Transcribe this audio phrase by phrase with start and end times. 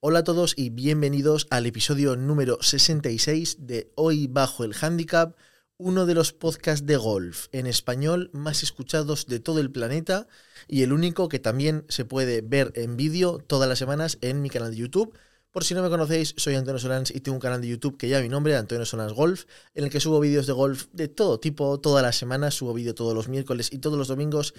[0.00, 5.36] Hola a todos y bienvenidos al episodio número 66 de Hoy Bajo el Handicap,
[5.76, 10.28] uno de los podcasts de golf en español más escuchados de todo el planeta
[10.68, 14.50] y el único que también se puede ver en vídeo todas las semanas en mi
[14.50, 15.18] canal de YouTube.
[15.50, 18.08] Por si no me conocéis, soy Antonio Solans y tengo un canal de YouTube que
[18.08, 21.40] ya mi nombre, Antonio Solans Golf, en el que subo vídeos de golf de todo
[21.40, 24.54] tipo, todas las semanas, subo vídeo todos los miércoles y todos los domingos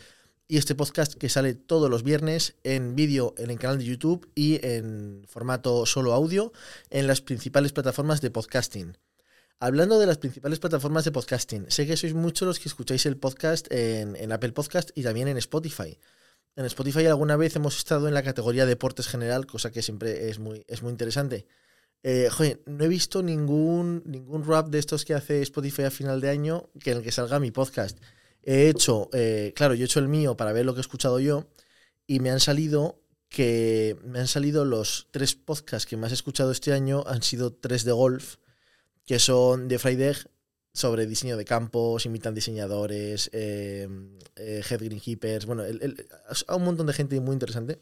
[0.52, 4.28] y este podcast que sale todos los viernes en vídeo en el canal de YouTube
[4.34, 6.52] y en formato solo audio
[6.90, 8.98] en las principales plataformas de podcasting.
[9.60, 13.16] Hablando de las principales plataformas de podcasting, sé que sois muchos los que escucháis el
[13.16, 16.00] podcast en, Apple Podcast y también en Spotify.
[16.56, 20.40] En Spotify alguna vez hemos estado en la categoría deportes general, cosa que siempre es
[20.40, 21.46] muy, es muy interesante.
[22.02, 26.22] Eh, joder, no he visto ningún, ningún rap de estos que hace Spotify a final
[26.22, 28.00] de año que en el que salga mi podcast
[28.44, 31.20] he hecho, eh, claro, yo he hecho el mío para ver lo que he escuchado
[31.20, 31.48] yo
[32.08, 36.52] y me han salido que me han salido los tres podcasts que más he escuchado
[36.52, 38.38] este año han sido tres de golf,
[39.06, 40.16] que son de Friday
[40.74, 43.88] sobre diseño de campos, imitan diseñadores, eh,
[44.36, 46.08] eh, Head Greenkeepers, bueno, el,
[46.48, 47.80] un montón de gente muy interesante.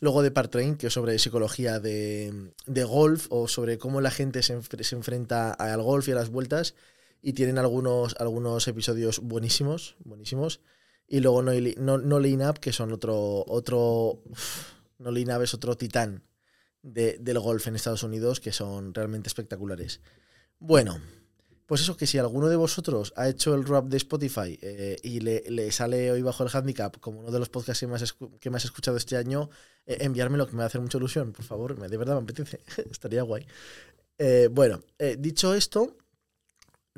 [0.00, 4.12] Luego de Part Train, que es sobre psicología de, de golf o sobre cómo la
[4.12, 6.74] gente se, se enfrenta al golf y a las vueltas
[7.22, 10.60] y tienen algunos, algunos episodios buenísimos, buenísimos.
[11.06, 11.52] Y luego No,
[11.98, 14.22] no, no Up, que son otro, otro,
[14.98, 16.22] No Lean Up es otro titán
[16.82, 20.00] de, del golf en Estados Unidos, que son realmente espectaculares.
[20.58, 21.00] Bueno,
[21.68, 25.20] pues eso que si alguno de vosotros ha hecho el rap de Spotify eh, y
[25.20, 28.64] le, sale hoy bajo el handicap como uno de los podcasts que más, que más
[28.64, 29.50] he escuchado este año,
[29.84, 32.60] eh, enviármelo, que me va a hacer mucha ilusión, por favor, de verdad me apetece,
[32.90, 33.46] estaría guay.
[34.16, 34.80] Eh, bueno,
[35.18, 35.94] dicho esto,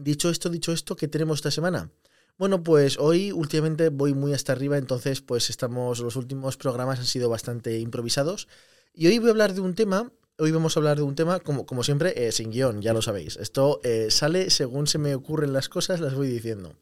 [0.00, 1.90] Dicho esto, dicho esto, ¿qué tenemos esta semana?
[2.38, 7.04] Bueno, pues hoy últimamente voy muy hasta arriba, entonces pues estamos, los últimos programas han
[7.04, 8.48] sido bastante improvisados.
[8.94, 11.40] Y hoy voy a hablar de un tema, hoy vamos a hablar de un tema,
[11.40, 13.36] como, como siempre, eh, sin guion, ya lo sabéis.
[13.36, 16.74] Esto eh, sale según se me ocurren las cosas, las voy diciendo.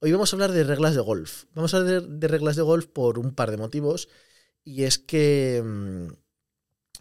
[0.00, 1.44] Hoy vamos a hablar de reglas de golf.
[1.54, 4.10] Vamos a hablar de, reglas de golf por un par de motivos.
[4.64, 6.08] Y es que, mm,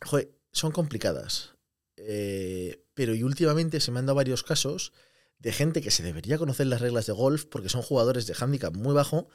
[0.06, 1.56] joder, son complicadas.
[1.98, 4.94] Eh, pero y últimamente se me han dado varios casos
[5.44, 8.74] de gente que se debería conocer las reglas de golf porque son jugadores de handicap
[8.74, 9.28] muy bajo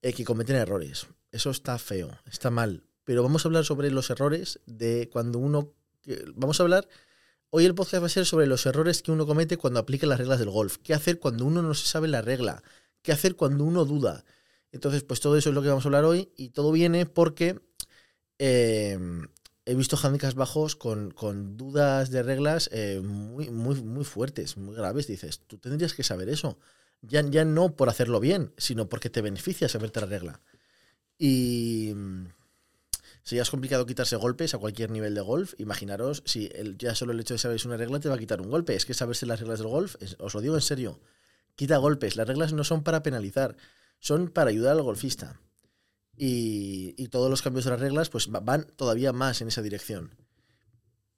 [0.00, 1.08] eh, que cometen errores.
[1.32, 2.84] Eso está feo, está mal.
[3.04, 5.74] Pero vamos a hablar sobre los errores de cuando uno...
[6.34, 6.88] Vamos a hablar...
[7.50, 10.18] Hoy el podcast va a ser sobre los errores que uno comete cuando aplica las
[10.18, 10.78] reglas del golf.
[10.82, 12.62] ¿Qué hacer cuando uno no se sabe la regla?
[13.02, 14.24] ¿Qué hacer cuando uno duda?
[14.72, 17.60] Entonces, pues todo eso es lo que vamos a hablar hoy y todo viene porque
[18.38, 18.98] eh,
[19.66, 21.12] he visto handicaps bajos con,
[21.56, 25.08] dudas de reglas eh, muy, muy, muy fuertes, muy graves.
[25.08, 26.58] Dices, tú tendrías que saber eso.
[27.02, 30.40] Ya, ya no por hacerlo bien, sino porque te beneficia saberte la regla.
[31.18, 31.94] Y
[33.26, 36.48] si ya es complicado quitarse golpes a cualquier nivel de golf, imaginaros si
[36.78, 38.76] ya solo el hecho de saber una regla te va a quitar un golpe.
[38.76, 41.00] Es que saberse las reglas del golf, os lo digo en serio,
[41.56, 42.14] quita golpes.
[42.14, 43.56] Las reglas no son para penalizar,
[43.98, 45.40] son para ayudar al golfista.
[46.16, 50.10] Y, todos los cambios de las reglas pues van todavía más en esa dirección.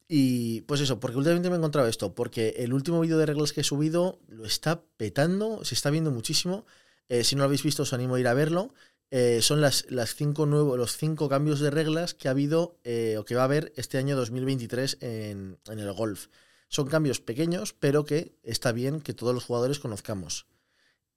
[0.06, 3.52] Y pues eso, porque últimamente me he encontrado esto, porque el último vídeo de reglas
[3.52, 6.64] que he subido lo está petando, se está viendo muchísimo.
[7.08, 8.72] Eh, si no lo habéis visto, os animo a ir a verlo.
[9.10, 13.16] Eh, son las, las cinco nuevos, los cinco cambios de reglas que ha habido eh,
[13.18, 16.28] o que va a haber este año 2023 en, en el golf.
[16.68, 20.46] Son cambios pequeños, pero que está bien que todos los jugadores conozcamos.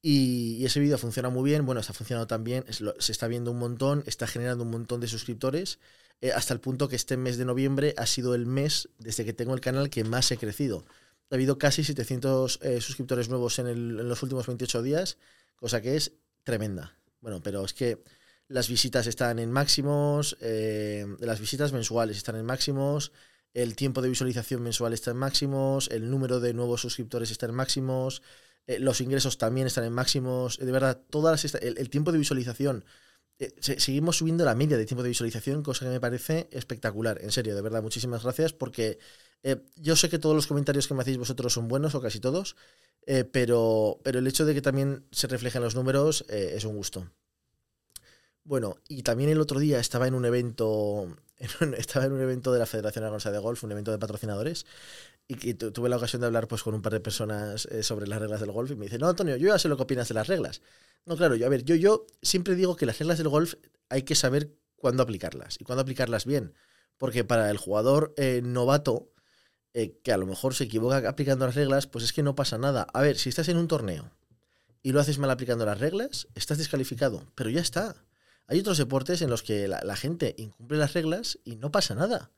[0.01, 4.03] Y, ese vídeo funciona muy bien, bueno, está funcionando también, se está viendo un montón,
[4.07, 5.79] está generando un montón de suscriptores,
[6.21, 9.33] eh, hasta el punto que este mes de noviembre ha sido el mes, desde que
[9.33, 10.85] tengo el canal, que más he crecido.
[11.29, 15.17] Ha habido casi 700 eh, suscriptores nuevos en, los últimos 28 días,
[15.55, 16.13] cosa que es
[16.43, 16.97] tremenda.
[17.21, 18.03] Bueno, pero es que
[18.47, 23.11] las visitas están en máximos, eh, las visitas mensuales están en máximos,
[23.53, 27.55] el tiempo de visualización mensual está en máximos, el número de nuevos suscriptores está en
[27.55, 28.21] máximos,
[28.71, 32.85] eh, los ingresos también están en máximos, de verdad, todas el, tiempo de visualización.
[33.37, 37.19] Eh, seguimos subiendo la media de tiempo de visualización, cosa que me parece espectacular.
[37.21, 38.97] En serio, de verdad, muchísimas gracias porque
[39.43, 42.21] eh, yo sé que todos los comentarios que me hacéis vosotros son buenos, o casi
[42.21, 42.55] todos,
[43.33, 47.11] pero, pero el hecho de que también se reflejen los números es un gusto.
[48.43, 51.15] Bueno, y también el otro día estaba en un evento,
[51.77, 54.65] estaba en un evento de la Federación Aragonesa de Golf, un evento de patrocinadores,
[55.27, 58.19] y tuve la ocasión de hablar pues con un par de personas eh, sobre las
[58.19, 60.13] reglas del golf y me dice, no, Antonio, yo ya sé lo que opinas de
[60.13, 60.61] las reglas.
[61.05, 63.53] No, claro, yo, a ver, yo, yo siempre digo que las reglas del golf
[63.89, 66.53] hay que saber cuándo aplicarlas y cuándo aplicarlas bien,
[66.97, 69.11] porque para el jugador eh, novato,
[69.73, 72.57] eh, que a lo mejor se equivoca aplicando las reglas, pues es que no pasa
[72.57, 72.87] nada.
[72.93, 74.11] A ver, si estás en un torneo
[74.83, 77.95] y lo haces mal aplicando las reglas, estás descalificado, pero ya está.
[78.47, 82.31] Hay otros deportes en los que la, gente incumple las reglas y no pasa nada.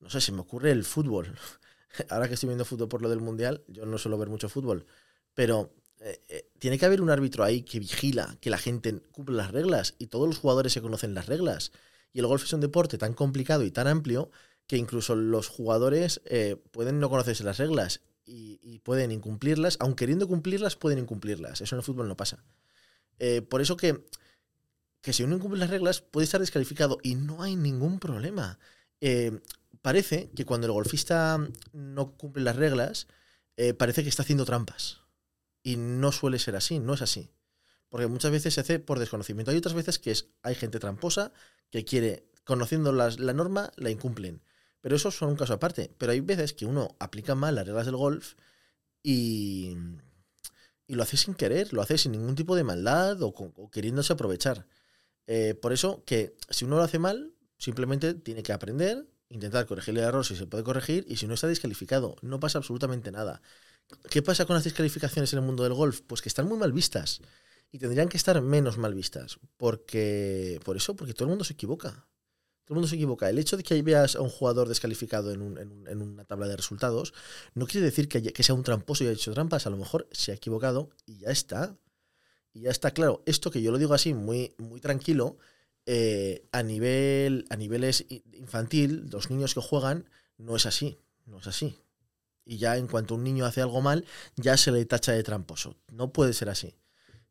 [0.00, 1.34] no sé, se me ocurre el fútbol.
[2.08, 4.86] Ahora que estoy viendo fútbol por lo del Mundial, yo no suelo ver mucho fútbol,
[5.34, 5.72] pero
[6.04, 9.52] eh, eh, tiene que haber un árbitro ahí que vigila que la gente cumple las
[9.52, 11.70] reglas y todos los jugadores se conocen las reglas.
[12.12, 14.30] Y el golf es un deporte tan complicado y tan amplio
[14.66, 20.26] que incluso los jugadores eh, pueden no conocerse las reglas y, pueden incumplirlas, aun queriendo
[20.26, 21.60] cumplirlas, pueden incumplirlas.
[21.60, 22.42] Eso en el fútbol no pasa.
[23.48, 24.04] por eso que,
[25.02, 28.58] que si uno incumple las reglas puede estar descalificado y no hay ningún problema.
[29.82, 31.38] parece que cuando el golfista
[31.72, 33.08] no cumple las reglas,
[33.78, 35.00] parece que está haciendo trampas.
[35.62, 37.30] Y no suele ser así, no es así.
[37.88, 39.50] Porque muchas veces se hace por desconocimiento.
[39.50, 41.32] Hay otras veces que hay gente tramposa
[41.70, 44.42] que quiere, conociendo la norma, la incumplen.
[44.80, 45.92] Pero eso son un caso aparte.
[45.98, 48.34] Pero hay veces que uno aplica mal las reglas del golf
[49.02, 49.76] y,
[50.86, 53.32] y lo hace sin querer, lo hace sin ningún tipo de maldad o,
[53.70, 54.66] queriéndose aprovechar.
[55.34, 59.96] Eh, por eso que si uno lo hace mal, simplemente tiene que aprender, intentar corregir
[59.96, 62.16] el error si se puede corregir y si no está descalificado.
[62.20, 63.40] No pasa absolutamente nada.
[64.10, 66.02] ¿Qué pasa con las descalificaciones en el mundo del golf?
[66.06, 67.22] Pues que están muy mal vistas.
[67.70, 69.38] Y tendrían que estar menos mal vistas.
[69.56, 70.60] Porque.
[70.66, 71.92] Por eso, porque todo el mundo se equivoca.
[72.64, 73.30] Todo el mundo se equivoca.
[73.30, 77.14] El hecho de que veas a un jugador descalificado en, una tabla de resultados
[77.54, 79.66] no quiere decir que, que, sea un tramposo y haya hecho trampas.
[79.66, 81.74] A lo mejor se ha equivocado y ya está.
[82.52, 83.22] Y ya está claro.
[83.26, 85.38] Esto que yo lo digo así, muy, muy tranquilo,
[85.86, 90.08] eh, a nivel a niveles infantil, los niños que juegan,
[90.38, 90.98] no es así.
[91.26, 91.78] No es así.
[92.44, 94.04] Y ya en cuanto un niño hace algo mal,
[94.36, 95.76] ya se le tacha de tramposo.
[95.92, 96.74] No puede ser así.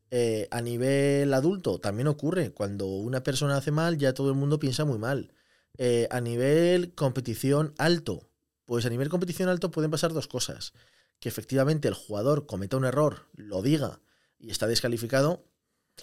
[0.09, 2.51] Eh, a nivel adulto también ocurre.
[2.51, 5.33] Cuando una persona hace mal, ya todo el mundo piensa muy mal.
[5.77, 8.29] Eh, a nivel competición alto,
[8.65, 10.73] pues a nivel competición alto pueden pasar dos cosas.
[11.19, 13.99] Que efectivamente el jugador cometa un error, lo diga
[14.41, 15.43] y está descalificado.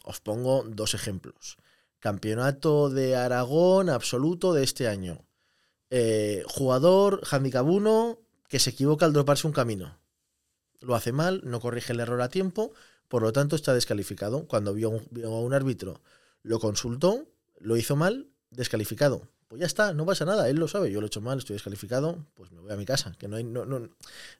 [0.04, 1.58] Os pongo dos ejemplos.
[1.98, 5.26] Campeonato de Aragón absoluto de este año.
[5.90, 8.18] Eh, jugador, handicap 1,
[8.48, 9.98] que se equivoca al droparse un camino.
[10.80, 12.72] Lo hace mal, no corrige el error a tiempo,
[13.08, 14.46] por lo tanto está descalificado.
[14.46, 16.02] Cuando vio, a un árbitro,
[16.42, 17.26] lo consultó,
[17.58, 19.28] lo hizo mal, descalificado.
[19.48, 21.54] Pues ya está, no pasa nada, él lo sabe, yo lo he hecho mal, estoy
[21.54, 23.88] descalificado, pues me voy a mi casa, que no, hay, no, no,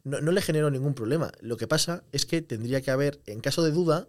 [0.05, 1.33] no, le genero ningún problema.
[1.41, 4.07] Lo que pasa es que tendría que haber, en caso de duda,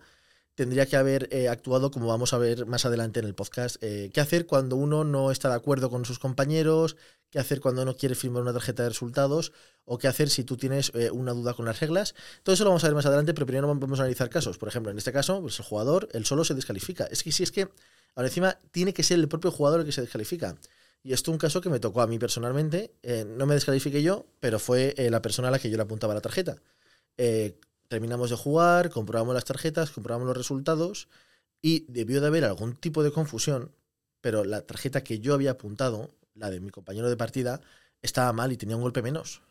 [0.56, 3.78] tendría que haber eh, actuado como vamos a ver más adelante en el podcast.
[3.82, 6.98] Eh, ¿Qué hacer cuando uno no está de acuerdo con sus compañeros?
[7.30, 9.54] ¿Qué hacer cuando no quiere firmar una tarjeta de resultados?
[9.86, 12.14] ¿O qué hacer si tú tienes eh, una duda con las reglas?
[12.44, 14.58] Todo eso lo vamos a ver más adelante, pero primero vamos a analizar casos.
[14.58, 17.06] Por ejemplo, en este caso, pues el jugador, él solo se descalifica.
[17.06, 17.70] Es que si es que,
[18.16, 20.58] ahora encima, tiene que ser el propio jugador el que se descalifica.
[21.04, 22.94] Y esto es un caso que me tocó a mí personalmente.
[23.38, 26.22] no me descalifiqué yo, pero fue la persona a la que yo le apuntaba la
[26.22, 26.62] tarjeta
[27.90, 31.10] terminamos de jugar, comprobamos las tarjetas, comprobamos los resultados
[31.62, 33.76] y debió de haber algún tipo de confusión,
[34.22, 37.60] pero la tarjeta que yo había apuntado, la de mi compañero de partida,
[38.02, 39.42] estaba mal y tenía un golpe menos.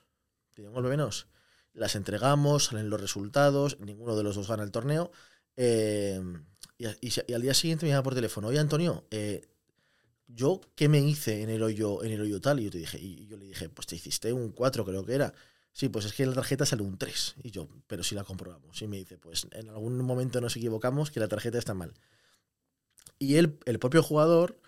[0.54, 1.26] Tenía un golpe menos.
[1.74, 5.10] Las entregamos, salen los resultados, ninguno de los dos gana el torneo.
[5.56, 6.22] Eh,
[6.78, 9.44] y, al día siguiente me llama por teléfono, oye Antonio, eh,
[10.28, 12.98] yo qué me hice en el hoyo, en el hoyo tal, y yo te dije,
[13.00, 15.34] y yo le dije, pues te hiciste un 4 creo que era.
[15.72, 17.36] Sí, pues es que la tarjeta sale un 3.
[17.42, 18.80] Y yo, pero si la comprobamos.
[18.82, 21.94] Y me dice, pues en algún momento nos equivocamos que la tarjeta está mal.
[23.18, 24.60] Y él, el propio jugador,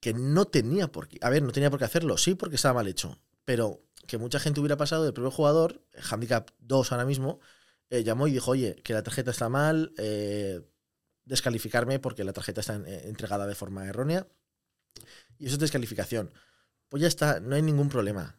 [0.00, 2.74] que no tenía por qué, a ver, no tenía por qué hacerlo, sí, porque estaba
[2.74, 7.40] mal hecho, pero que mucha gente hubiera pasado del propio jugador, handicap 2 ahora mismo,
[7.88, 10.60] eh, llamó y dijo, oye, que la tarjeta está mal, eh,
[11.24, 14.26] descalificarme porque la tarjeta está eh, entregada de forma errónea.
[15.38, 16.32] Y eso es descalificación.
[16.88, 18.36] Pues ya está, no hay ningún problema.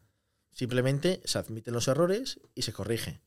[0.52, 3.20] Simplemente se admiten los errores y se corrige.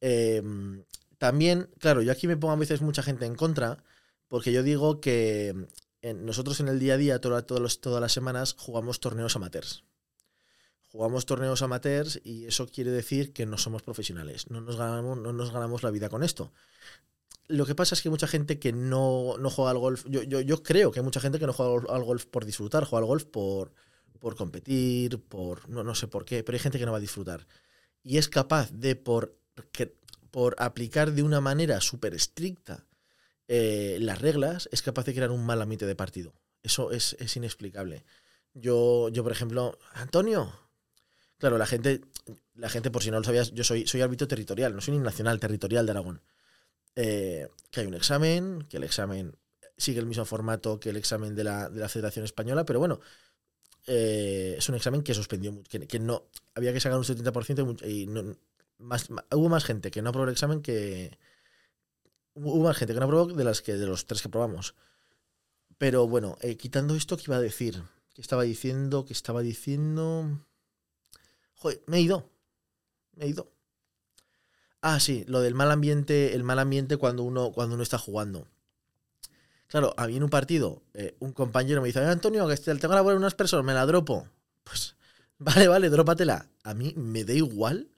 [0.00, 0.84] Em,
[1.18, 3.82] también, claro, yo aquí me pongo a veces mucha gente en contra,
[4.28, 5.54] porque yo digo que
[6.02, 9.84] nosotros en el día a día, todas las semanas, jugamos torneos amateurs.
[10.90, 15.32] Jugamos torneos amateurs y eso quiere decir que no somos profesionales, no nos ganamos, no
[15.32, 16.52] nos ganamos la vida con esto.
[17.52, 20.04] Lo que pasa es que mucha gente que no, juega al golf.
[20.08, 23.02] Yo, yo, creo que hay mucha gente que no juega al golf por disfrutar, juega
[23.02, 23.72] al golf por,
[24.18, 27.00] por competir, por no, no sé por qué, pero hay gente que no va a
[27.00, 27.46] disfrutar.
[28.02, 29.36] Y es capaz de, por,
[30.30, 32.86] por aplicar de una manera súper estricta
[33.48, 36.32] eh, las reglas, es capaz de crear un mal ambiente de partido.
[36.62, 38.04] Eso es, es inexplicable.
[38.54, 40.52] Yo, yo, por ejemplo, Antonio,
[41.36, 42.00] claro, la gente,
[42.54, 45.04] la gente, por si no lo sabías, yo soy, soy árbitro territorial, no soy ni
[45.04, 46.22] nacional, territorial de Aragón.
[46.96, 49.36] Eh, que hay un examen, que el examen
[49.76, 53.00] sigue el mismo formato que el examen de la, de la Federación Española, pero bueno,
[53.86, 58.06] eh, es un examen que suspendió, que, que no había que sacar un 70% y
[58.06, 58.36] no,
[58.78, 61.18] más, hubo más gente que no aprobó el examen que
[62.34, 64.74] hubo más gente que no aprobó de las que de los tres que probamos.
[65.78, 67.82] Pero bueno, eh, quitando esto, ¿qué iba a decir?
[68.14, 69.04] ¿Qué estaba diciendo?
[69.04, 70.46] ¿Qué estaba diciendo?
[71.54, 72.30] Joder, me he ido.
[73.14, 73.51] Me he ido.
[74.82, 78.48] Ah, sí, lo del mal ambiente, el mal ambiente cuando uno, cuando uno está jugando.
[79.68, 83.00] Claro, a mí en un partido, eh, un compañero me dice, Antonio, que tengo la
[83.00, 84.28] bola de unas personas, me la dropo.
[84.64, 84.96] Pues,
[85.38, 86.48] vale, vale, drópatela.
[86.64, 87.88] A mí me da igual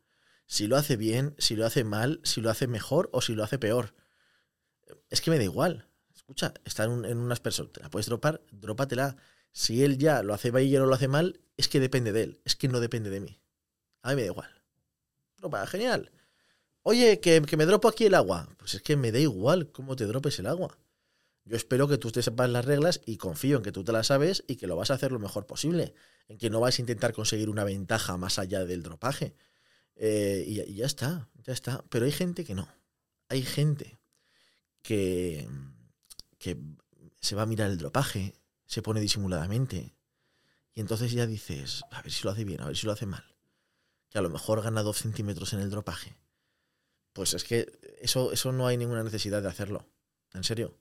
[0.46, 3.42] si lo hace bien, si lo hace mal, si lo hace mejor o si lo
[3.42, 3.94] hace peor.
[5.08, 5.88] Es que me da igual.
[6.14, 9.16] Escucha, está en, unas personas, te la puedes dropar, drópatela.
[9.52, 12.40] Si él ya lo hace bien no lo hace mal, es que depende de él,
[12.44, 13.40] es que no depende de mí.
[14.02, 14.50] A mí me da igual.
[15.66, 16.10] Genial.
[16.86, 18.46] Oye, que, me dropo aquí el agua.
[18.58, 20.78] Pues es que me da igual cómo te dropes el agua.
[21.46, 24.08] Yo espero que tú te sepas las reglas y confío en que tú te las
[24.08, 25.94] sabes y que lo vas a hacer lo mejor posible.
[26.28, 29.34] En que no vas a intentar conseguir una ventaja más allá del dropaje.
[29.96, 31.82] Eh, y, ya está, ya está.
[31.88, 32.68] Pero hay gente que no.
[33.30, 33.98] Hay gente
[34.82, 35.48] que,
[36.38, 36.58] que
[37.18, 38.34] se va a mirar el dropaje,
[38.66, 39.94] se pone disimuladamente.
[40.74, 43.06] Y entonces ya dices, a ver si lo hace bien, a ver si lo hace
[43.06, 43.24] mal.
[44.10, 46.14] Que a lo mejor gana dos centímetros en el dropaje.
[47.14, 49.86] Pues es que eso, eso no hay ninguna necesidad de hacerlo.
[50.34, 50.76] En serio.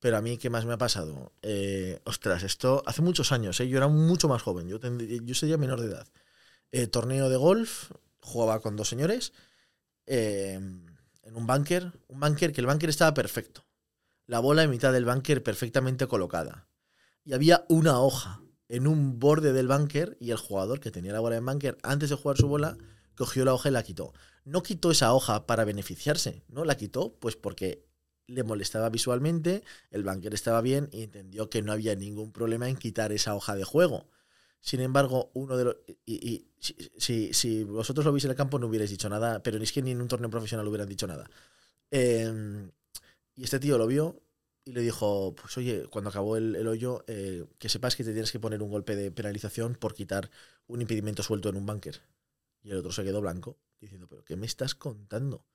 [0.00, 1.32] Pero a mí, ¿qué más me ha pasado?
[1.42, 3.68] Eh, ostras, esto hace muchos años, ¿eh?
[3.68, 6.08] yo era mucho más joven, yo, yo sería menor de edad.
[6.72, 9.32] Eh, torneo de golf, jugaba con dos señores
[10.06, 10.86] em,
[11.22, 13.64] en un bunker, un bunker que el bunker estaba perfecto.
[14.26, 16.66] La bola en mitad del bunker perfectamente colocada.
[17.24, 21.20] Y había una hoja en un borde del bunker y el jugador que tenía la
[21.20, 22.78] bola en bunker antes de jugar su bola
[23.20, 24.14] cogió la hoja y la quitó.
[24.46, 26.64] No quitó esa hoja para beneficiarse, ¿no?
[26.64, 27.84] La quitó pues porque
[28.26, 32.78] le molestaba visualmente, el banquero estaba bien y entendió que no había ningún problema en
[32.78, 34.08] quitar esa hoja de juego.
[34.62, 35.76] Sin embargo, uno de los.
[36.06, 36.46] Y,
[36.96, 39.72] si, si, vosotros lo veis en el campo no hubierais dicho nada, pero ni es
[39.72, 41.28] que ni en un torneo profesional hubieran dicho nada.
[41.90, 42.70] Em,
[43.34, 44.22] y este tío lo vio
[44.64, 48.32] y le dijo: Pues oye, cuando acabó el, hoyo, eh, que sepas que te tienes
[48.32, 50.30] que poner un golpe de penalización por quitar
[50.68, 52.00] un impedimento suelto en un bunker.
[52.62, 55.46] Y el otro se quedó blanco, diciendo: ¿Pero qué me estás contando?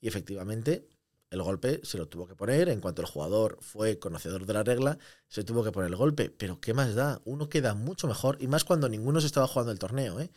[0.00, 0.88] Y efectivamente,
[1.32, 2.68] el golpe se lo tuvo que poner.
[2.68, 6.28] En cuanto el jugador fue conocedor de la regla, se tuvo que poner el golpe.
[6.28, 7.22] Pero ¿qué más da?
[7.24, 10.20] Uno queda mucho mejor, y más cuando ninguno se estaba jugando el torneo.
[10.20, 10.30] ¿eh?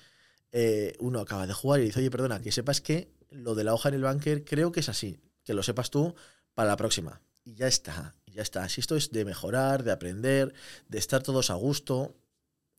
[0.53, 3.73] Eh, uno acaba de jugar y dice, oye, perdona, que sepas que lo de la
[3.73, 5.19] hoja en el bunker creo que es así.
[5.43, 6.15] Que lo sepas tú
[6.53, 7.21] para la próxima.
[7.43, 8.67] Y ya está, ya está.
[8.69, 10.53] Si esto es de mejorar, de aprender,
[10.87, 12.15] de estar todos a gusto,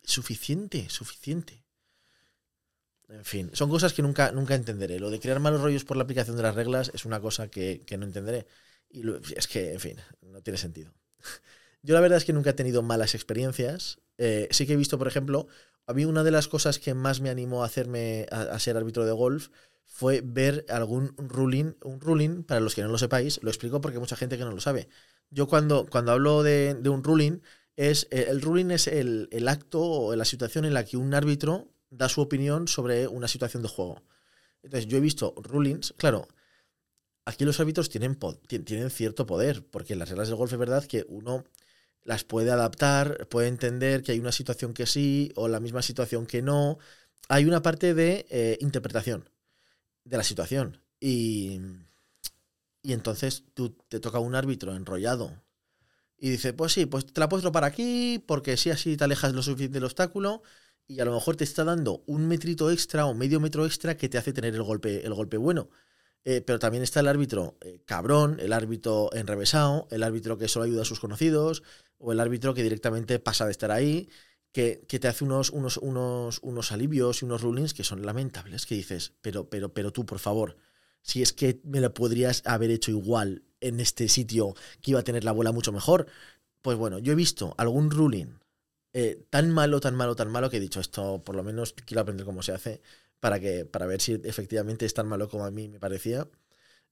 [0.02, 1.65] suficiente, suficiente.
[3.08, 4.98] En fin, son cosas que nunca, nunca entenderé.
[4.98, 7.84] Lo de crear malos rollos por la aplicación de las reglas es una cosa que,
[7.98, 8.46] no entenderé.
[8.90, 9.02] Y
[9.36, 10.92] es que, en fin, no tiene sentido.
[11.82, 14.00] Yo la verdad es que nunca he tenido malas experiencias.
[14.18, 15.46] Eh, sí que he visto, por ejemplo,
[15.86, 19.04] a mí una de las cosas que más me animó a hacerme a, ser árbitro
[19.04, 19.50] de golf
[19.84, 21.76] fue ver algún ruling.
[21.84, 24.44] Un ruling, para los que no lo sepáis, lo explico porque hay mucha gente que
[24.44, 24.88] no lo sabe.
[25.30, 27.40] Yo cuando, cuando hablo de, de un ruling,
[27.76, 31.14] es eh, el ruling es el, el acto o la situación en la que un
[31.14, 34.02] árbitro da su opinión sobre una situación de juego.
[34.62, 36.28] Entonces, yo he visto rulings, claro,
[37.24, 38.18] aquí los árbitros tienen,
[38.64, 41.44] tienen cierto poder, porque las reglas del golf es verdad que uno
[42.02, 46.26] las puede adaptar, puede entender que hay una situación que sí o la misma situación
[46.26, 46.78] que no.
[47.28, 49.28] Hay una parte de eh, interpretación
[50.04, 50.80] de la situación.
[51.00, 51.60] Y,
[52.82, 55.42] y entonces tú te toca un árbitro enrollado
[56.16, 59.34] y dice, pues sí, pues te la puedes dropar aquí porque si así te alejas
[59.34, 60.42] lo suficiente del obstáculo
[60.88, 64.08] y a lo mejor te está dando un metrito extra o medio metro extra que
[64.08, 65.68] te hace tener el golpe, el golpe bueno.
[66.24, 70.64] Eh, pero también está el árbitro eh, cabrón, el árbitro enrevesado, el árbitro que solo
[70.64, 71.62] ayuda a sus conocidos,
[71.98, 74.08] o el árbitro que directamente pasa de estar ahí,
[74.52, 78.74] que, te hace unos, unos, unos, unos alivios y unos rulings que son lamentables, que
[78.74, 80.56] dices, pero, pero, pero tú, por favor,
[81.02, 85.04] si es que me lo podrías haber hecho igual en este sitio que iba a
[85.04, 86.06] tener la bola mucho mejor.
[86.62, 88.38] Pues bueno, yo he visto algún ruling
[88.98, 92.00] eh, tan malo, tan malo, tan malo que he dicho esto, por lo menos quiero
[92.00, 92.80] aprender cómo se hace
[93.20, 96.26] para, que, para ver si efectivamente es tan malo como a mí me parecía.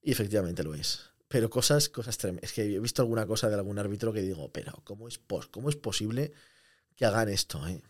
[0.03, 1.09] Y efectivamente lo es.
[1.27, 2.51] Pero cosas, cosas tremendas.
[2.51, 5.19] Es que he visto alguna cosa de algún árbitro que digo, pero ¿cómo es,
[5.49, 6.31] cómo es posible
[6.95, 7.67] que hagan esto?
[7.67, 7.81] Eh?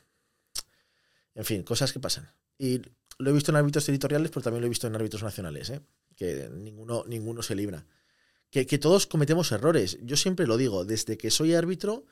[1.34, 2.31] En fin, cosas que pasan.
[2.57, 2.81] Y
[3.17, 5.81] lo he visto en árbitros territoriales, pero también lo he visto en árbitros nacionales, ¿eh?
[6.15, 7.86] que ninguno, ninguno se libra.
[8.50, 9.98] Que, que, todos cometemos errores.
[10.03, 12.05] Yo siempre lo digo, desde que soy árbitro,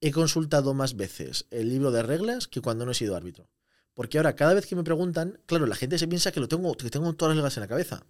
[0.00, 3.48] he consultado más veces el libro de reglas que cuando no he sido árbitro.
[3.94, 6.76] Porque ahora, cada vez que me preguntan, claro, la gente se piensa que lo tengo,
[6.76, 8.06] que tengo todas las reglas en la cabeza.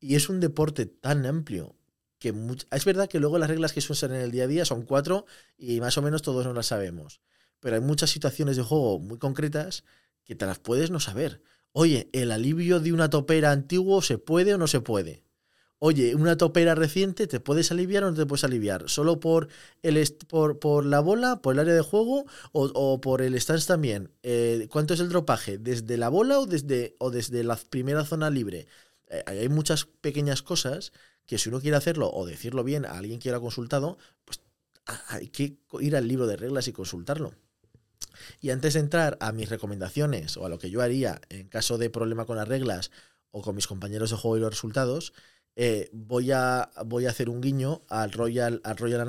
[0.00, 1.76] Y es un deporte tan amplio
[2.18, 2.34] que
[2.72, 5.26] es verdad que luego las reglas que suelen en el día a día son cuatro
[5.56, 7.20] y más o menos todos no las sabemos.
[7.60, 9.84] Pero hay muchas situaciones de juego muy concretas
[10.24, 11.42] que te las puedes no saber.
[11.72, 15.22] Oye, ¿el alivio de una topera antiguo se puede o no se puede?
[15.78, 18.88] Oye, una topera reciente, ¿te puedes aliviar o no te puedes aliviar?
[18.88, 19.48] ¿Solo por,
[19.82, 24.10] el por, por la bola, por el área de juego o, por el stance también?
[24.22, 25.58] Eh, ¿Cuánto es el dropaje?
[25.58, 28.66] ¿Desde la bola o desde, o desde la primera zona libre?
[29.08, 30.92] Eh, hay muchas pequeñas cosas
[31.26, 34.40] que si uno quiere hacerlo o decirlo bien a alguien que lo ha consultado, pues
[35.08, 37.34] hay que ir al libro de reglas y consultarlo.
[38.40, 41.78] Y antes de entrar a mis recomendaciones o a lo que yo haría en caso
[41.78, 42.90] de problema con las reglas
[43.30, 45.12] o con mis compañeros de juego y los resultados,
[45.56, 49.00] eh, voy, a, voy a hacer un guiño al Royal, al Royal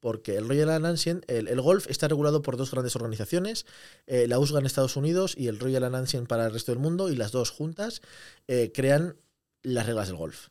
[0.00, 3.66] porque el Royal Ancient, el, el, golf está regulado por dos grandes organizaciones,
[4.06, 7.10] eh, la USGA en Estados Unidos y el Royal Ancient para el resto del mundo,
[7.10, 8.00] y las dos juntas
[8.46, 9.16] eh, crean
[9.62, 10.48] las reglas del golf.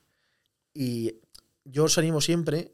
[0.73, 1.15] Y
[1.63, 2.73] yo os animo siempre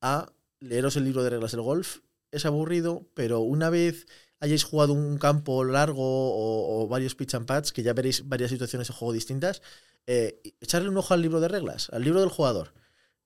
[0.00, 1.98] a leeros el libro de reglas del golf.
[2.30, 4.06] Es aburrido, pero una vez
[4.42, 8.88] hayáis jugado un campo largo o, varios pitch and pads, que ya veréis varias situaciones
[8.88, 9.62] de juego distintas,
[10.08, 12.74] eh, echarle un ojo al libro de reglas, al libro del jugador.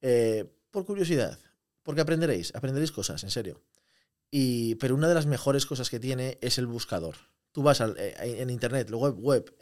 [0.03, 1.39] Eh, por curiosidad,
[1.83, 3.63] porque aprenderéis, aprenderéis cosas, en serio.
[4.31, 7.17] Y, pero una de las mejores cosas que tiene es el buscador.
[7.53, 9.57] Tú vas eh, en internet, la web, web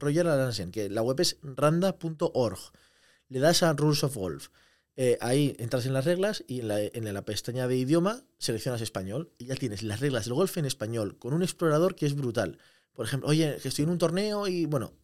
[0.00, 2.58] Roger Alansen, que la web es randa.org.
[3.28, 4.48] Le das a Rules of Golf.
[4.98, 9.44] Eh, ahí entras en las reglas y en la, pestaña de idioma seleccionas español y
[9.46, 12.58] ya tienes las reglas del golf en español con un explorador que es brutal.
[12.94, 14.94] Por ejemplo, oye, estoy en un torneo y bueno,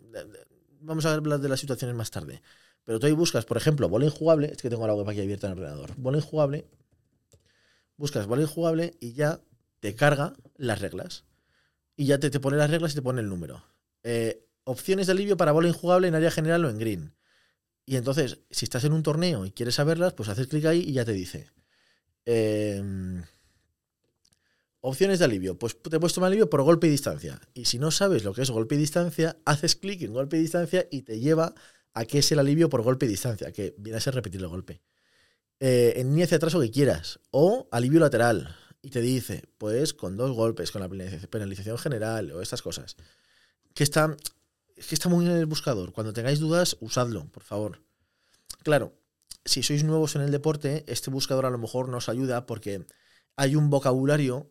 [0.80, 2.40] vamos a hablar de las situaciones más tarde.
[2.84, 5.46] Pero tú ahí buscas, por ejemplo, bola injugable, es que tengo la web aquí abierta
[5.46, 5.94] en el ordenador.
[5.98, 6.66] Bola injugable,
[7.98, 9.40] buscas bola injugable y ya
[9.80, 11.24] te carga las reglas.
[11.96, 13.62] Y ya te, te pone las reglas y te pone el número.
[14.02, 17.14] Eh, opciones de alivio para bola injugable en área general o en green.
[17.84, 20.92] Y entonces, si estás en un torneo y quieres saberlas, pues haces clic ahí y
[20.92, 21.50] ya te dice.
[22.24, 23.22] Em,
[24.80, 25.58] opciones de alivio.
[25.58, 27.40] Pues te puedes tomar alivio por golpe y distancia.
[27.54, 30.40] Y si no sabes lo que es golpe y distancia, haces clic en golpe y
[30.40, 31.54] distancia y te lleva
[31.94, 34.48] a qué es el alivio por golpe y distancia, que viene a ser repetir el
[34.48, 34.80] golpe.
[35.60, 37.20] Eh, en ni hacia atrás o que quieras.
[37.30, 38.56] O alivio lateral.
[38.80, 40.88] Y te dice, pues con dos golpes, con la
[41.28, 42.96] penalización general o estas cosas.
[43.74, 44.16] Que están
[44.76, 45.92] es que está muy en el buscador.
[45.92, 47.82] Cuando tengáis dudas, usadlo, por favor.
[48.62, 48.94] Claro,
[49.44, 52.86] si sois nuevos en el deporte, este buscador a lo mejor nos ayuda porque
[53.36, 54.50] hay un vocabulario.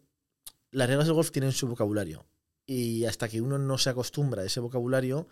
[0.72, 2.26] Las reglas del golf tienen su vocabulario.
[2.66, 5.28] Y hasta que uno no se acostumbra a ese vocabulario,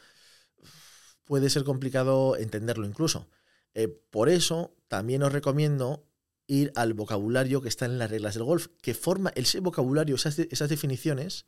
[1.26, 3.30] puede ser complicado entenderlo incluso.
[3.74, 6.06] Eh, por eso también os recomiendo
[6.48, 10.70] ir al vocabulario que está en las reglas del golf, que forma ese vocabulario, esas
[10.70, 11.46] definiciones,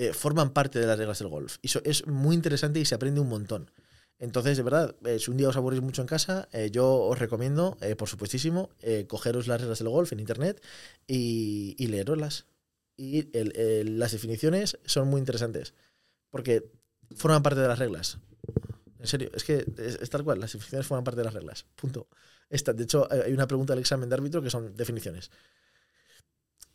[0.00, 1.56] eh, forman parte de las reglas del golf.
[1.60, 3.72] Y eso es muy interesante y se aprende un montón.
[4.20, 7.18] Entonces, de verdad, eh, si un día os aburrís mucho en casa, eh, yo os
[7.18, 8.70] recomiendo, por supuestísimo,
[9.08, 10.62] cogeros las reglas del golf en internet
[11.08, 12.46] y, leeroslas.
[12.96, 13.28] Y
[13.84, 15.74] las definiciones son muy interesantes,
[16.30, 16.70] porque
[17.16, 18.18] forman parte de las reglas.
[19.00, 21.66] En serio, es que es, tal cual, las definiciones forman parte de las reglas.
[21.74, 22.08] Punto.
[22.50, 25.30] Esta, de hecho, hay una pregunta del examen de árbitro que son definiciones.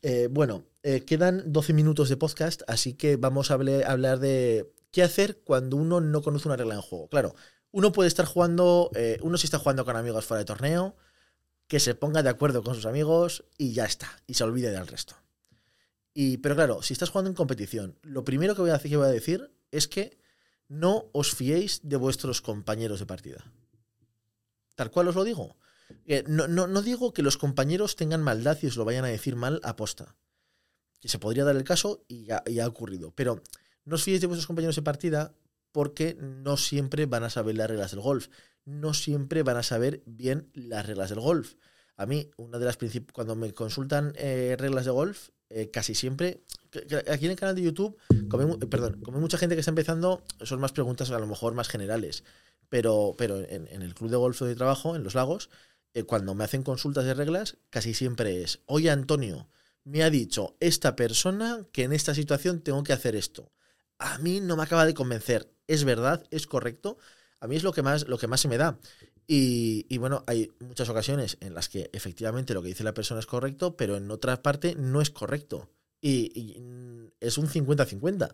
[0.06, 5.02] Eh, bueno, eh, quedan 12 minutos de podcast, así que vamos a hablar de qué
[5.02, 7.08] hacer cuando uno no conoce una regla en juego.
[7.08, 7.36] Claro,
[7.72, 10.98] uno puede estar jugando, eh, uno si está jugando con amigos fuera de torneo,
[11.68, 14.88] que se ponga de acuerdo con sus amigos y ya está, y se olvide del
[14.88, 15.16] resto.
[16.13, 19.08] Y, pero claro, si estás jugando en competición, lo primero que voy a, que voy
[19.08, 20.20] a decir es que
[20.68, 23.46] no os fiéis de vuestros compañeros de partida.
[24.76, 25.56] Tal cual os lo digo.
[26.06, 29.60] Eh, no, digo que los compañeros tengan maldad y os lo vayan a decir mal
[29.63, 30.15] a posta.
[30.99, 33.12] Que se podría dar el caso y ha ocurrido.
[33.15, 33.41] Pero
[33.86, 35.34] no os fiéis de vuestros compañeros de partida
[35.73, 38.29] porque no siempre van a saber las reglas del golf.
[38.63, 41.56] No siempre van a saber bien las reglas del golf.
[41.97, 42.77] A mí, una de las
[43.12, 46.43] cuando me consultan eh, reglas de golf, eh, casi siempre,
[47.12, 47.97] aquí en el canal de YouTube,
[48.29, 51.67] como, perdón, como mucha gente que está empezando, son más preguntas a lo mejor más
[51.67, 52.23] generales.
[52.69, 55.49] Pero, pero en, en el club de golf de trabajo, en los lagos,
[55.93, 59.47] eh, cuando me hacen consultas de reglas, casi siempre es, oye Antonio,
[59.84, 63.51] me ha dicho esta persona que en esta situación tengo que hacer esto.
[63.99, 65.49] A mí no me acaba de convencer.
[65.67, 66.25] ¿Es verdad?
[66.32, 66.97] ¿Es correcto?
[67.39, 68.79] A mí es lo que más, lo que más se me da.
[69.25, 73.25] Y, bueno, hay muchas ocasiones en las que efectivamente lo que dice la persona es
[73.25, 75.69] correcto, pero en otra parte no es correcto.
[76.01, 76.32] Y,
[77.19, 78.34] es un 50-50.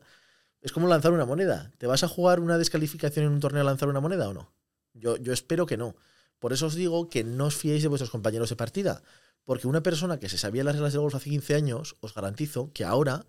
[0.61, 1.71] Es como lanzar una moneda.
[1.77, 4.51] ¿Te vas a jugar una descalificación en un torneo a lanzar una moneda o no?
[4.93, 5.95] Yo, yo espero que no.
[6.39, 9.03] Por eso os digo que no os fiéis de vuestros compañeros de partida.
[9.45, 12.71] Porque una persona que se sabía las reglas del golf hace 15 años, os garantizo
[12.73, 13.25] que ahora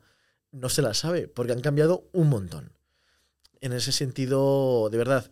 [0.53, 2.73] no se las sabe, porque han cambiado un montón.
[3.61, 5.31] En ese sentido, de verdad,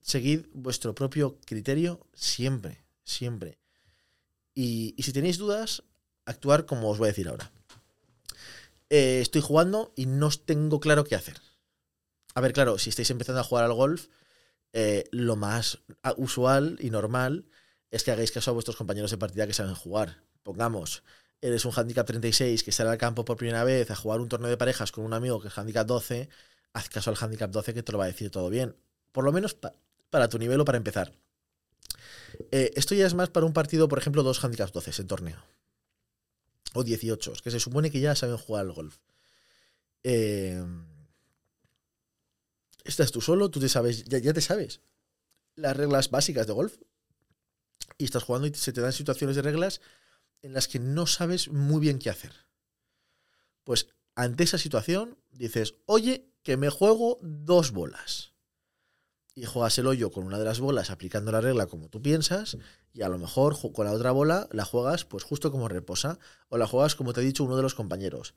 [0.00, 3.58] seguid vuestro propio criterio siempre, siempre.
[4.54, 5.82] Y, si tenéis dudas,
[6.26, 7.50] actuar como os voy a decir ahora.
[8.90, 11.40] Eh, estoy jugando y no tengo claro qué hacer.
[12.34, 14.08] A ver, claro, si estáis empezando a jugar al golf,
[14.76, 15.78] eh, lo más
[16.16, 17.46] usual y normal
[17.92, 20.24] es que hagáis caso a vuestros compañeros de partida que saben jugar.
[20.42, 21.04] Pongamos,
[21.40, 24.50] eres un handicap 36 que sale al campo por primera vez a jugar un torneo
[24.50, 26.28] de parejas con un amigo que es handicap 12,
[26.72, 28.74] haz caso al handicap 12 que te lo va a decir todo bien.
[29.12, 29.56] Por lo menos
[30.10, 31.12] para tu nivel o para empezar.
[32.50, 35.44] Eh, esto ya es más para un partido, por ejemplo, dos handicaps 12 en torneo.
[36.72, 38.98] O 18, que se supone que ya saben jugar al golf.
[40.02, 40.60] Eh,
[42.84, 44.80] estás tú solo, tú te sabes, ya, te sabes
[45.56, 46.76] las reglas básicas de golf.
[47.98, 49.80] Y estás jugando y se te dan situaciones de reglas
[50.42, 52.32] en las que no sabes muy bien qué hacer.
[53.62, 58.32] Pues ante esa situación dices, oye, que me juego dos bolas
[59.34, 62.56] y juegas el hoyo con una de las bolas aplicando la regla como tú piensas
[62.92, 66.18] y a lo mejor con la otra bola la juegas pues justo como reposa
[66.48, 68.34] o la juegas como te he dicho uno de los compañeros.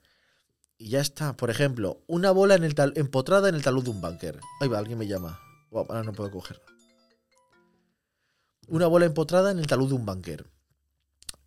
[0.78, 3.90] Y ya está, por ejemplo, una bola en el tal, empotrada en el talud de
[3.90, 4.40] un bunker.
[4.62, 5.40] Ahí va, alguien me llama.
[5.72, 6.62] ahora no puedo coger.
[8.68, 10.46] Una bola empotrada en el talud de un bunker.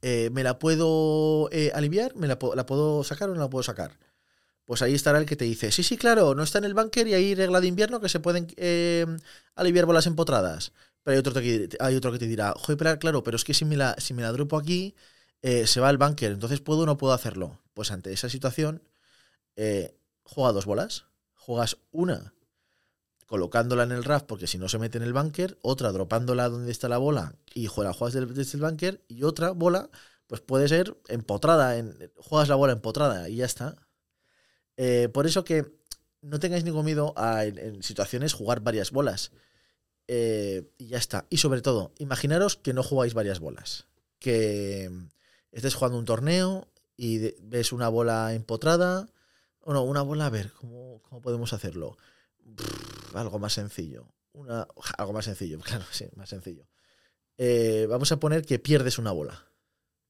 [0.02, 2.16] Eh, ¿Me la puedo eh, aliviar?
[2.16, 3.98] ¿Me la, puedo sacar o no la puedo sacar?
[4.64, 7.04] pues ahí estará el que te dice, sí, sí, claro, no está en el bunker
[7.08, 9.04] y hay regla de invierno que se pueden eh,
[9.56, 10.70] aliviar bolas empotradas.
[11.02, 13.64] Pero hay otro, que, hay otro que te dirá, joder, claro, pero es que si
[13.64, 14.94] me la, si me la dropo aquí,
[15.42, 17.58] se va al bunker, entonces puedo o no puedo hacerlo.
[17.74, 18.80] Pues ante esa situación,
[19.62, 21.04] eh, juega dos bolas.
[21.34, 22.32] Juegas una
[23.26, 26.72] colocándola en el RAF porque si no se mete en el bunker, otra dropándola donde
[26.72, 29.90] está la bola y juega, juegas desde el bunker y otra bola,
[30.26, 33.76] pues puede ser empotrada, en, juegas la bola empotrada y ya está.
[34.78, 35.66] Eh, por eso que
[36.22, 39.30] no tengáis ningún miedo a en, situaciones jugar varias bolas.
[40.08, 41.26] Eh, y ya está.
[41.28, 43.86] Y sobre todo, imaginaros que no jugáis varias bolas.
[44.18, 44.90] Que
[45.52, 49.08] estés jugando un torneo y ves una bola empotrada.
[49.62, 51.96] O no, una bola, a ver, ¿cómo, podemos hacerlo?
[53.14, 54.06] algo más sencillo.
[54.32, 56.66] Una, algo más sencillo, claro, sí, más sencillo.
[57.36, 59.46] Eh, vamos a poner que pierdes una bola.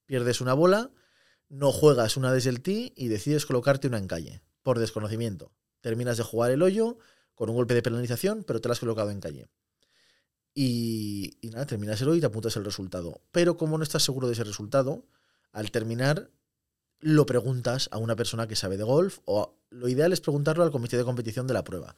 [0.06, 0.90] Pierdes una bola,
[1.48, 5.52] no juegas una desde el tee y decides colocarte una en calle por desconocimiento.
[5.80, 6.98] Terminas de jugar el hoyo
[7.34, 9.48] con un golpe de penalización, pero te lo has colocado en calle.
[10.54, 13.22] Y, nada, terminas el hoyo y te apuntas el resultado.
[13.30, 15.06] Pero como no estás seguro de ese resultado,
[15.52, 16.30] al terminar
[17.00, 20.70] lo preguntas a una persona que sabe de golf o lo ideal es preguntarlo al
[20.70, 21.96] comité de competición de la prueba.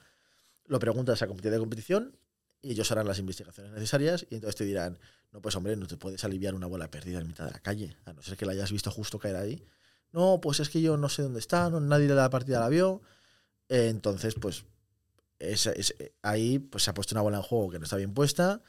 [0.67, 2.17] Lo preguntas al comité de competición
[2.61, 4.99] y ellos harán las investigaciones necesarias y entonces te dirán,
[5.33, 7.97] no pues hombre, no te puedes aliviar una bola perdida en mitad de la calle,
[8.05, 9.67] a no ser que la hayas visto justo caer ahí
[10.13, 13.03] no, pues es que yo no sé dónde está, nadie de la partida la vio.
[13.69, 14.65] Eh, entonces, pues
[15.39, 18.13] es, eh, ahí pues, se ha puesto una bola en juego que no está bien
[18.15, 18.63] puesta.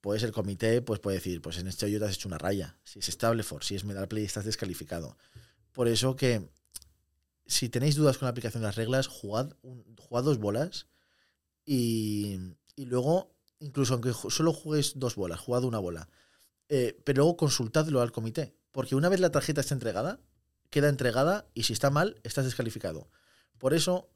[0.00, 2.78] Pues el comité pues, puede decir, pues en este hoyo te has hecho una raya.
[2.84, 5.16] Si es estable for, si es medal play, estás descalificado.
[5.74, 6.48] Por eso que
[7.46, 10.86] si tenéis dudas con la aplicación de las reglas, jugad, dos bolas
[11.66, 12.38] y,
[12.76, 16.08] luego, incluso aunque solo juguéis dos bolas, jugad una bola.
[16.68, 18.56] Eh, pero luego consultadlo al comité.
[18.70, 20.20] Porque una vez la tarjeta está entregada,
[20.70, 23.10] queda entregada y si está mal, estás descalificado.
[23.58, 24.10] Por eso,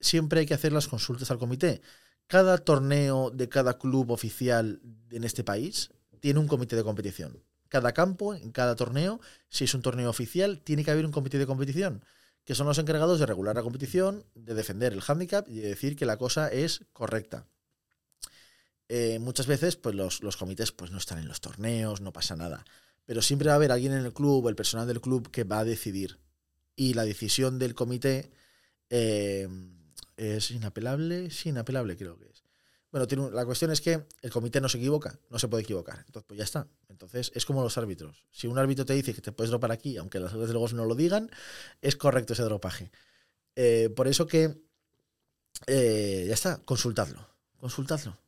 [0.00, 1.82] siempre hay que hacer las consultas al comité.
[2.26, 7.42] Cada torneo de cada club oficial en este país tiene un comité de competición.
[7.70, 11.38] Cada campo, en cada torneo, si es un torneo oficial, tiene que haber un comité
[11.38, 12.04] de competición,
[12.44, 15.96] que son los encargados de regular la competición, de defender el handicap y de decir
[15.96, 17.46] que la cosa es correcta.
[18.90, 22.36] Eh, muchas veces, pues los, los comités pues, no están en los torneos, no pasa
[22.36, 22.66] nada
[23.10, 25.58] pero siempre va a haber alguien en el club, el personal del club, que va
[25.58, 26.20] a decidir.
[26.76, 28.30] Y la decisión del comité
[28.88, 29.48] eh,
[30.16, 32.29] es inapelable, sí, inapelable creo que.
[32.92, 36.02] Bueno, la cuestión es que el comité no se equivoca, no se puede equivocar.
[36.06, 36.66] Entonces, pues ya está.
[36.88, 38.24] Entonces, es como los árbitros.
[38.32, 40.84] Si un árbitro te dice que te puedes dropar aquí, aunque las reglas del no
[40.84, 41.30] lo digan,
[41.82, 42.90] es correcto ese dropaje.
[43.54, 44.60] Eh, por eso que,
[45.66, 47.24] eh, ya está, consultadlo.
[47.58, 48.18] Consultadlo.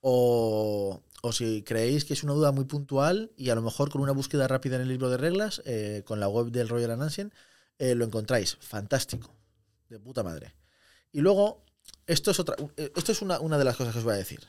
[0.00, 4.00] O, o si creéis que es una duda muy puntual y a lo mejor con
[4.00, 6.96] una búsqueda rápida en el libro de reglas, eh, con la web del Royal
[7.78, 8.56] eh, lo encontráis.
[8.60, 9.34] Fantástico.
[9.88, 10.54] De puta madre.
[11.12, 11.65] Y luego,
[12.06, 14.40] esto es, otra, esto es una, una de las cosas que os voy a decir.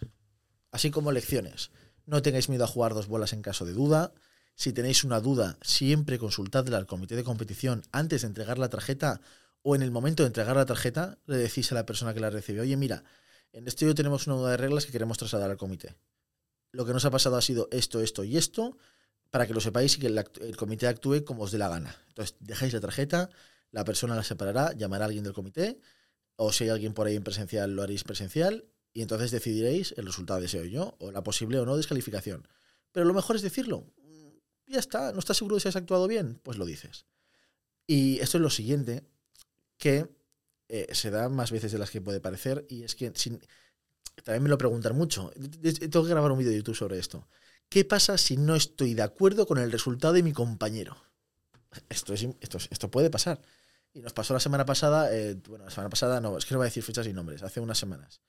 [0.72, 1.72] Así como lecciones.
[2.06, 4.14] No tengáis miedo a jugar dos bolas en caso de duda.
[4.56, 9.22] Si tenéis una duda, siempre consultadla al comité de competición antes de entregar la tarjeta
[9.62, 12.30] o en el momento de entregar la tarjeta, le decís a la persona que la
[12.30, 13.04] recibe, oye, mira,
[13.52, 15.96] en este hoyo tenemos una duda de reglas que queremos trasladar al comité
[16.72, 18.78] lo que nos ha pasado ha sido esto, esto y esto,
[19.32, 21.96] para que lo sepáis y que el, comité actúe como os dé la gana.
[22.10, 23.30] Entonces, dejáis la tarjeta,
[23.72, 25.80] la persona la separará, llamará a alguien del comité,
[26.38, 30.06] o si hay alguien por ahí en presencial, lo haréis presencial, y entonces decidiréis el
[30.06, 32.48] resultado de ese yo, o la posible o no descalificación.
[32.92, 33.86] Pero lo mejor es decirlo.
[34.68, 36.40] Ya está, ¿no estás seguro de si has actuado bien?
[36.44, 37.06] Pues lo dices.
[37.86, 39.04] Y esto es lo siguiente,
[39.78, 40.10] que
[40.70, 43.40] eh, se da más veces de las que puede parecer, y es que sin,
[44.24, 45.32] también me lo preguntan mucho.
[45.62, 47.28] Tengo que grabar un vídeo de YouTube sobre esto.
[47.70, 50.98] ¿Qué pasa si no estoy de acuerdo con el resultado de mi compañero?
[51.90, 53.42] Esto, es, esto, esto puede pasar.
[53.98, 56.60] Y nos pasó la semana pasada, eh, bueno, la semana pasada no, es que no
[56.60, 58.22] voy a decir fechas y nombres, hace unas semanas.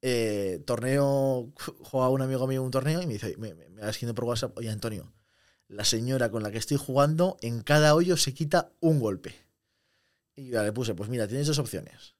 [0.00, 4.14] Eh, torneo, juega un amigo mío un torneo y me dice, me, me, va escribiendo
[4.14, 5.12] por WhatsApp, oye Antonio,
[5.66, 9.34] la señora con la que estoy jugando, en cada hoyo se quita un golpe.
[10.36, 12.14] Y yo le puse, pues mira, tienes dos opciones.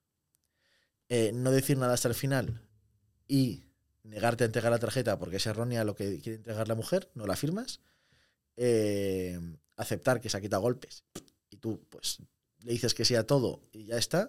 [1.08, 2.62] Eh, no decir nada hasta el final
[3.28, 3.62] y
[4.02, 7.28] negarte a entregar la tarjeta porque es errónea lo que quiere entregar la mujer, no
[7.28, 7.78] la firmas.
[9.76, 11.04] Aceptar que se ha quitado golpes
[11.48, 12.18] y tú pues
[12.66, 14.28] le dices que sí a todo y ya está.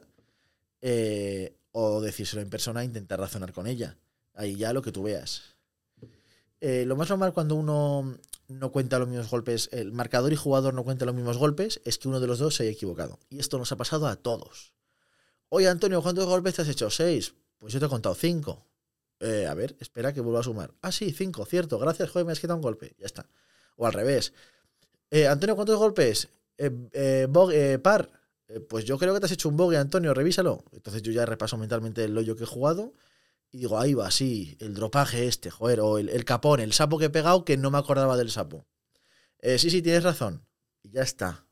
[0.82, 3.98] Eh, o decírselo en persona e intentar razonar con ella.
[4.34, 5.56] Ahí ya lo que tú veas.
[6.62, 10.84] lo más normal cuando uno no cuenta los mismos golpes, el marcador y jugador no
[10.84, 13.20] cuenta los mismos golpes, es que uno de los dos se haya equivocado.
[13.30, 14.74] Y esto nos ha pasado a todos.
[15.50, 16.90] Oye, Antonio, ¿cuántos golpes te has hecho?
[16.90, 17.34] Seis.
[17.58, 18.66] Pues yo te he contado cinco.
[19.20, 20.74] Eh, a ver, espera que vuelva a sumar.
[20.82, 21.80] Ah, sí, cinco, cierto.
[21.80, 22.96] Gracias, joder, me has quitado un golpe.
[23.00, 23.28] Ya está.
[23.76, 24.34] O al revés.
[25.10, 26.28] Eh, Antonio, ¿cuántos golpes?
[26.58, 28.10] Eh, par.
[28.70, 30.64] Pues yo creo que te has hecho un bogey, Antonio, revísalo.
[30.72, 32.94] Entonces yo ya repaso mentalmente el hoyo que he jugado
[33.52, 37.06] y digo, ahí va, sí, el dropaje este, joder, o el, capón, el sapo que
[37.06, 38.68] he pegado que no me acordaba del sapo.
[39.42, 40.46] sí, sí, tienes razón.
[40.84, 41.46] Y ya está.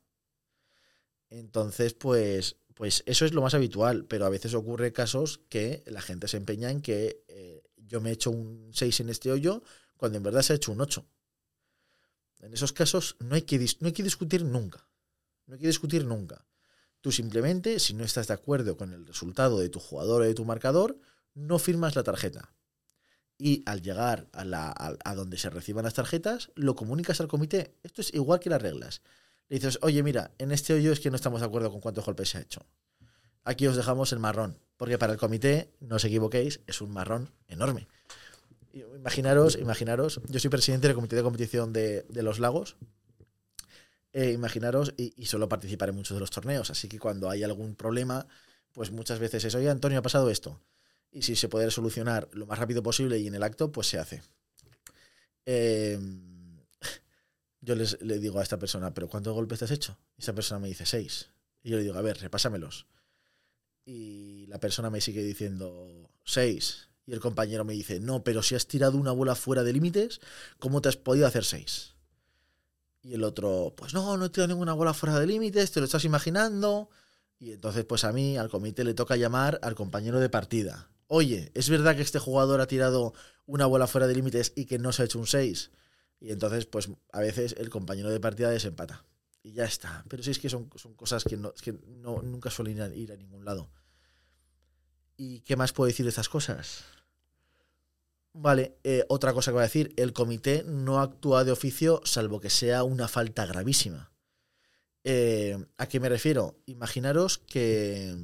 [1.28, 6.02] Entonces, pues pues eso es lo más habitual, pero a veces ocurre casos que la
[6.02, 9.62] gente se empeña en que eh, yo me he hecho un 6 en este hoyo
[9.96, 11.02] cuando en verdad se ha hecho un 8.
[12.40, 14.86] En esos casos no hay que, no hay que discutir nunca.
[15.46, 16.46] No hay que discutir nunca.
[17.06, 20.34] Tú simplemente, si no estás de acuerdo con el resultado de tu jugador o de
[20.34, 20.98] tu marcador,
[21.34, 22.52] no firmas la tarjeta.
[23.38, 27.76] Y al llegar a, la, a donde se reciban las tarjetas, lo comunicas al comité.
[27.84, 29.02] Esto es igual que las reglas
[29.48, 32.04] le dices, oye, mira, en este hoyo es que no estamos de acuerdo con cuántos
[32.04, 32.66] golpes se ha hecho.
[33.44, 37.30] Aquí os dejamos el marrón, porque para el comité, no os equivoquéis, es un marrón
[37.46, 37.86] enorme.
[38.72, 42.74] Imaginaros, imaginaros, yo soy presidente del comité de competición de, los lagos.
[44.18, 47.74] Eh, imaginaros, y, solo participaré en muchos de los torneos, así que cuando hay algún
[47.74, 48.26] problema,
[48.72, 50.58] pues muchas veces es, oye, Antonio, ha pasado esto.
[51.12, 53.98] Y si se puede solucionar lo más rápido posible y en el acto, pues se
[53.98, 54.22] hace.
[55.44, 56.00] Eh,
[57.60, 59.98] yo les, le digo a esta persona, ¿pero cuántos golpes te has hecho?
[60.16, 61.28] Y esa persona me dice seis.
[61.62, 62.86] Y yo le digo, a ver, repásamelos.
[63.84, 66.88] Y la persona me sigue diciendo seis.
[67.04, 70.22] Y el compañero me dice, no, pero si has tirado una bola fuera de límites,
[70.58, 71.95] ¿cómo te has podido hacer seis?
[73.06, 75.86] Y el otro, pues no, no he tirado ninguna bola fuera de límites, te lo
[75.86, 76.90] estás imaginando.
[77.38, 80.90] Y entonces, pues a mí, al comité, le toca llamar al compañero de partida.
[81.06, 83.14] Oye, ¿es verdad que este jugador ha tirado
[83.46, 85.70] una bola fuera de límites y que no se ha hecho un 6?
[86.18, 89.04] Y entonces, pues a veces el compañero de partida desempata.
[89.40, 90.04] Y ya está.
[90.08, 93.16] Pero sí es que son, son cosas que, no, que no, nunca suelen ir a,
[93.16, 93.70] ningún lado.
[95.16, 96.82] ¿Y qué más puedo decir de estas cosas?
[98.38, 102.40] Vale, eh, otra cosa que voy a decir, el comité no actúa de oficio salvo
[102.40, 104.12] que sea una falta gravísima.
[105.04, 106.58] Eh, ¿A qué me refiero?
[106.66, 108.14] Imaginaros que...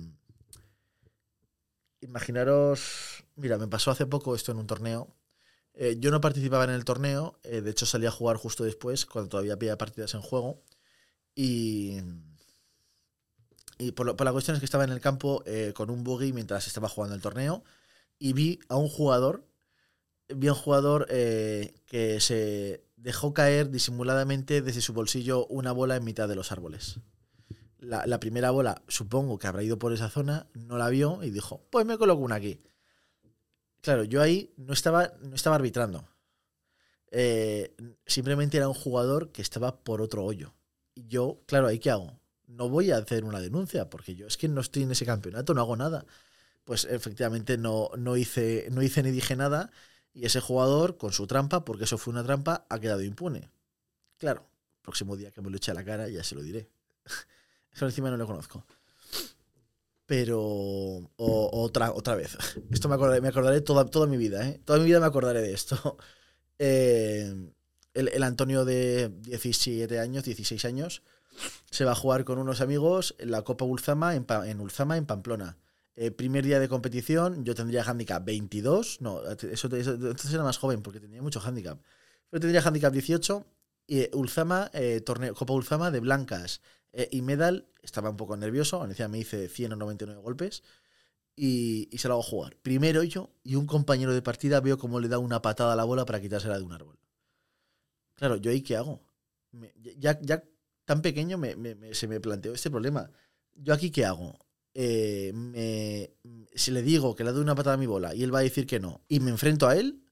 [2.00, 3.24] Imaginaros...
[3.36, 5.16] Mira, me pasó hace poco esto en un torneo
[5.74, 9.06] eh, yo no participaba en el torneo, eh, de hecho salí a jugar justo después,
[9.06, 10.62] cuando todavía había partidas en juego.
[11.34, 11.98] Y,
[13.78, 16.66] y por, la cuestión es que estaba en el campo eh, con un buggy mientras
[16.66, 17.64] estaba jugando el torneo
[18.18, 19.44] y vi a un jugador,
[20.28, 26.28] vi un jugador que se dejó caer disimuladamente desde su bolsillo una bola en mitad
[26.28, 27.00] de los árboles.
[27.78, 31.30] La, la primera bola, supongo que habrá ido por esa zona, no la vio y
[31.30, 32.60] dijo, pues me coloco una aquí.
[33.80, 36.08] Claro, yo ahí no estaba, no estaba arbitrando.
[37.10, 37.74] Eh,
[38.06, 40.54] simplemente era un jugador que estaba por otro hoyo.
[40.94, 42.18] Y yo, claro, ¿ahí qué hago?
[42.46, 45.52] No voy a hacer una denuncia, porque yo es que no estoy en ese campeonato,
[45.52, 46.06] no hago nada.
[46.64, 49.70] Pues efectivamente no, no, hice, no hice ni dije nada.
[50.14, 53.50] Y ese jugador, con su trampa, porque eso fue una trampa, ha quedado impune.
[54.18, 54.46] Claro,
[54.82, 56.68] próximo día que me lo eche a la cara ya se lo diré.
[57.72, 58.66] Eso encima no lo conozco.
[60.04, 61.10] Pero.
[61.16, 62.36] otra, otra vez.
[62.70, 64.60] Esto me acordaré, me acordaré toda, toda mi vida, ¿eh?
[64.64, 65.96] Toda mi vida me acordaré de esto.
[66.64, 67.34] Eh,
[67.94, 71.02] el, Antonio de 17 años, 16 años,
[71.72, 75.04] se va a jugar con unos amigos en la Copa Ulzama en, en Ulzama, en
[75.04, 75.56] Pamplona.
[75.94, 79.00] Eh, primer día de competición, yo tendría handicap 22.
[79.00, 81.78] No, eso, entonces era más joven porque tenía mucho handicap.
[82.30, 83.46] Yo tendría handicap 18
[83.86, 84.70] y Ulzama,
[85.04, 86.60] torneo, Copa Ulzama de blancas
[86.92, 90.62] eh, y Medal estaba un poco nervioso, decía, me hice 100 o 99 golpes
[91.34, 92.56] y, se lo hago jugar.
[92.56, 95.84] Primero yo y un compañero de partida veo cómo le da una patada a la
[95.84, 96.98] bola para quitársela de un árbol.
[98.14, 99.02] Claro, ¿yo ahí qué hago?
[99.98, 100.42] ya, ya
[100.84, 101.38] tan pequeño
[101.92, 103.10] se me planteó este problema.
[103.54, 104.38] ¿Yo aquí qué hago?
[104.74, 106.10] Eh, me,
[106.54, 108.42] si le digo que le doy una patada a mi bola y él va a
[108.42, 110.02] decir que no, y me enfrento a él,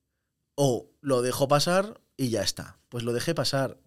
[0.55, 2.79] o lo dejo pasar y ya está.
[2.89, 3.79] Pues lo dejé pasar.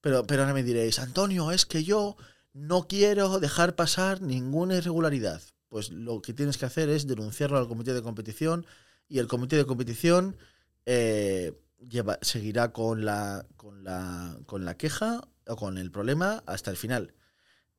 [0.00, 2.16] Pero, pero ahora me diréis, Antonio, es que yo
[2.52, 5.42] no quiero dejar pasar ninguna irregularidad.
[5.68, 8.64] Pues lo que tienes que hacer es denunciarlo al comité de competición
[9.08, 10.36] y el comité de competición
[10.86, 11.52] eh,
[12.20, 17.14] seguirá con la, con, la, con la queja o con el problema hasta el final.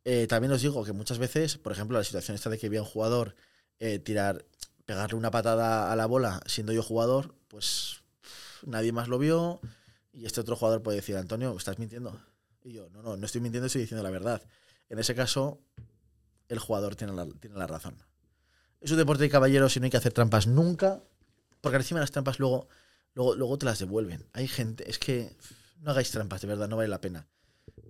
[0.05, 2.81] Eh, también os digo que muchas veces, por ejemplo, la situación esta de que había
[2.81, 3.35] un jugador
[3.79, 4.45] eh, tirar,
[4.85, 8.03] pegarle una patada a la bola siendo yo jugador, pues
[8.65, 9.59] nadie más lo vio
[10.13, 12.21] y este otro jugador puede decir, Antonio, estás mintiendo.
[12.63, 14.43] Y yo, no, no, no estoy mintiendo, estoy diciendo la verdad.
[14.89, 15.59] En ese caso,
[16.49, 17.97] el jugador tiene la, tiene la razón.
[18.81, 21.01] Es un deporte de caballeros y no hay que hacer trampas nunca,
[21.61, 22.67] porque encima las trampas luego,
[23.15, 24.27] luego, luego te las devuelven.
[24.33, 25.35] Hay gente, es que
[25.79, 27.27] no hagáis trampas, de verdad, no vale la pena.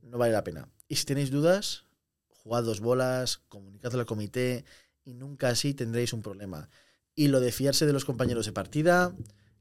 [0.03, 0.69] No vale la pena.
[0.87, 1.83] Y si tenéis dudas,
[2.45, 4.65] jugad dos bolas, comunicadlo al comité
[5.03, 6.69] y nunca así tendréis un problema.
[7.15, 9.15] Y lo de fiarse de los compañeros de partida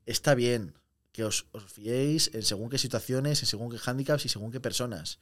[0.05, 0.75] está bien,
[1.11, 4.61] que os, os fiéis en según qué situaciones, en según qué handicaps y según qué
[4.61, 5.19] personas.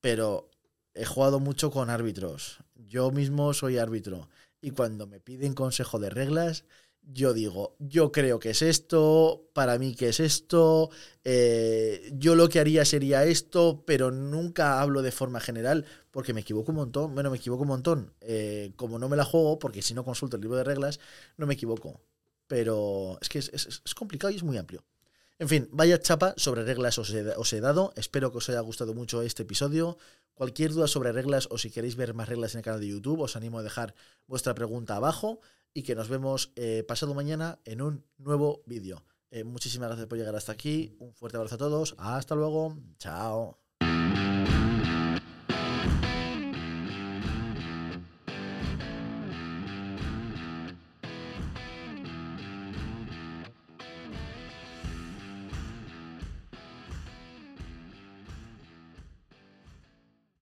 [0.00, 0.50] Pero
[0.94, 2.60] he jugado mucho con árbitros.
[2.74, 4.30] Yo mismo soy árbitro.
[4.62, 6.64] Y cuando me piden consejo de reglas,
[7.10, 10.90] yo digo, yo creo que es esto, para mí que es esto,
[11.24, 16.42] eh, yo lo que haría sería esto, pero nunca hablo de forma general porque me
[16.42, 17.14] equivoco un montón.
[17.14, 18.12] Bueno, me equivoco un montón.
[18.20, 21.00] Eh, como no me la juego, porque si no consulto el libro de reglas,
[21.38, 22.02] no me equivoco.
[22.46, 24.84] Pero es que es, es, complicado y es muy amplio.
[25.38, 27.92] En fin, vaya chapa sobre reglas os he, os he, dado.
[27.96, 29.96] Espero que os haya gustado mucho este episodio.
[30.34, 33.20] Cualquier duda sobre reglas o si queréis ver más reglas en el canal de YouTube,
[33.20, 33.94] os animo a dejar
[34.26, 35.40] vuestra pregunta abajo
[35.74, 39.04] y que nos vemos eh, pasado mañana en un nuevo vídeo.
[39.30, 40.96] Eh, muchísimas gracias por llegar hasta aquí.
[40.98, 41.94] Un fuerte abrazo a todos.
[41.98, 42.76] Hasta luego.
[42.98, 43.67] Chao.